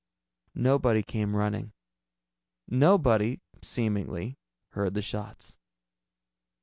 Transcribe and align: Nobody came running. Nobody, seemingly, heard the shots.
Nobody 0.55 1.03
came 1.03 1.35
running. 1.35 1.73
Nobody, 2.67 3.39
seemingly, 3.61 4.39
heard 4.71 4.95
the 4.95 5.01
shots. 5.03 5.59